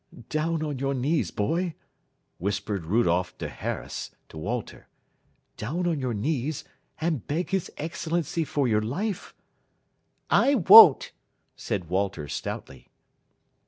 "Down 0.29 0.63
on 0.63 0.79
your 0.79 0.95
knees, 0.95 1.29
boy," 1.29 1.75
whispered 2.39 2.85
Rudolph 2.87 3.37
der 3.37 3.49
Harras 3.49 4.09
to 4.29 4.37
Walter 4.39 4.87
"down 5.57 5.85
on 5.85 5.99
your 5.99 6.15
knees, 6.15 6.63
and 6.99 7.27
beg 7.27 7.51
his 7.51 7.71
Excellency 7.77 8.43
for 8.43 8.67
your 8.67 8.81
life." 8.81 9.35
"I 10.27 10.55
won't!" 10.55 11.11
said 11.55 11.87
Walter 11.87 12.27
stoutly. 12.27 12.89